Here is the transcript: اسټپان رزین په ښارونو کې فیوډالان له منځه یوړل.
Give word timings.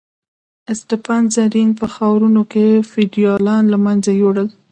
اسټپان 0.71 1.23
رزین 1.35 1.69
په 1.79 1.85
ښارونو 1.93 2.41
کې 2.51 2.65
فیوډالان 2.89 3.63
له 3.73 3.77
منځه 3.85 4.11
یوړل. 4.21 4.47